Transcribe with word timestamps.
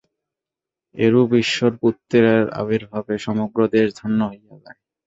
এরূপ 0.95 1.29
ঈশ্বর-পুত্রের 1.41 2.27
আবির্ভাবে 2.53 3.13
সমগ্র 3.19 3.59
দেশ 3.75 3.87
ধন্য 3.95 4.19
হইয়া 4.31 4.55
যায়। 4.63 4.79